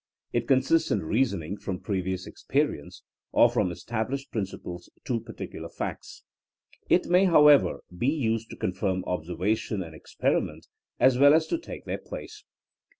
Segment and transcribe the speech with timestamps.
[0.33, 3.01] It consists in reasoning from previous e^erience
[3.31, 6.23] or from established principle s to partic ular ■*■"■ facts.
[6.89, 10.65] It may, however, be used to confirm ob servation and experiment
[10.99, 12.43] as well as to take their place.